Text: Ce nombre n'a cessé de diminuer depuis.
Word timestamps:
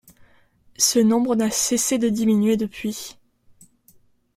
Ce 0.79 0.97
nombre 0.97 1.35
n'a 1.35 1.51
cessé 1.51 1.99
de 1.99 2.09
diminuer 2.09 2.57
depuis. 2.57 3.19